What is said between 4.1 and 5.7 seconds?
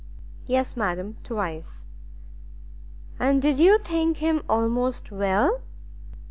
him almost well?"